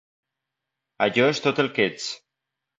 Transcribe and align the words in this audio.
Allò 1.07 1.29
és 1.35 1.43
tot 1.45 1.63
el 1.67 1.71
que 1.79 1.89
ets. 1.93 2.11